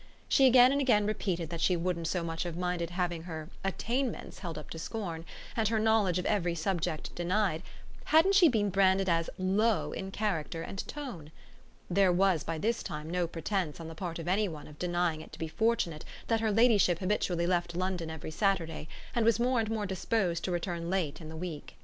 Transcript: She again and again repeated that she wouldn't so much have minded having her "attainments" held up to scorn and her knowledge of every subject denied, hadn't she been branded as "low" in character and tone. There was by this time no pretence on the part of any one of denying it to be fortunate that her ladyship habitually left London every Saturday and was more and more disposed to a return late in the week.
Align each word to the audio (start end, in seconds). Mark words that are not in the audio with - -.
She 0.27 0.47
again 0.47 0.71
and 0.71 0.81
again 0.81 1.05
repeated 1.05 1.51
that 1.51 1.61
she 1.61 1.77
wouldn't 1.77 2.07
so 2.07 2.23
much 2.23 2.41
have 2.41 2.57
minded 2.57 2.89
having 2.89 3.21
her 3.21 3.49
"attainments" 3.63 4.39
held 4.39 4.57
up 4.57 4.71
to 4.71 4.79
scorn 4.79 5.25
and 5.55 5.67
her 5.67 5.77
knowledge 5.77 6.17
of 6.17 6.25
every 6.25 6.55
subject 6.55 7.13
denied, 7.13 7.61
hadn't 8.05 8.33
she 8.33 8.47
been 8.47 8.71
branded 8.71 9.07
as 9.07 9.29
"low" 9.37 9.91
in 9.91 10.09
character 10.09 10.63
and 10.63 10.87
tone. 10.87 11.31
There 11.87 12.11
was 12.11 12.43
by 12.43 12.57
this 12.57 12.81
time 12.81 13.11
no 13.11 13.27
pretence 13.27 13.79
on 13.79 13.89
the 13.89 13.93
part 13.93 14.17
of 14.17 14.27
any 14.27 14.47
one 14.47 14.65
of 14.67 14.79
denying 14.79 15.21
it 15.21 15.31
to 15.33 15.37
be 15.37 15.47
fortunate 15.47 16.03
that 16.29 16.41
her 16.41 16.51
ladyship 16.51 16.97
habitually 16.97 17.45
left 17.45 17.75
London 17.75 18.09
every 18.09 18.31
Saturday 18.31 18.87
and 19.13 19.23
was 19.23 19.39
more 19.39 19.59
and 19.59 19.69
more 19.69 19.85
disposed 19.85 20.43
to 20.45 20.49
a 20.49 20.53
return 20.53 20.89
late 20.89 21.21
in 21.21 21.29
the 21.29 21.37
week. 21.37 21.75